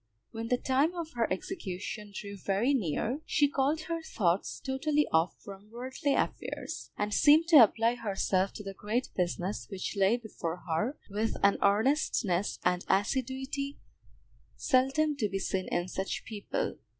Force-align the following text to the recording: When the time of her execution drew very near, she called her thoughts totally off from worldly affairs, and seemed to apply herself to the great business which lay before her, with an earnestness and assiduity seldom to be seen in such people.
When 0.31 0.47
the 0.47 0.57
time 0.57 0.95
of 0.95 1.11
her 1.11 1.31
execution 1.31 2.11
drew 2.11 2.35
very 2.35 2.73
near, 2.73 3.21
she 3.27 3.47
called 3.47 3.81
her 3.81 4.01
thoughts 4.01 4.59
totally 4.59 5.07
off 5.11 5.35
from 5.39 5.69
worldly 5.69 6.15
affairs, 6.15 6.89
and 6.97 7.13
seemed 7.13 7.47
to 7.49 7.57
apply 7.63 7.93
herself 7.93 8.51
to 8.53 8.63
the 8.63 8.73
great 8.73 9.09
business 9.15 9.67
which 9.69 9.95
lay 9.95 10.17
before 10.17 10.63
her, 10.67 10.97
with 11.11 11.35
an 11.43 11.59
earnestness 11.61 12.57
and 12.65 12.83
assiduity 12.89 13.77
seldom 14.55 15.17
to 15.17 15.29
be 15.29 15.37
seen 15.37 15.67
in 15.67 15.87
such 15.87 16.23
people. 16.25 16.79